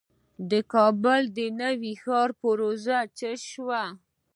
[0.51, 1.21] د کابل
[1.61, 3.83] نوی ښار پروژه څه شوه؟